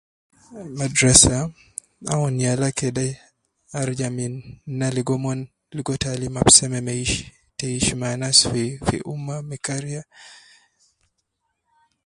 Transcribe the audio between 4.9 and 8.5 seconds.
logo umon ligo taalim al seme meish te hishma anas